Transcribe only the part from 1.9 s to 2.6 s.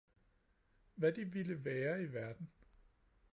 i verden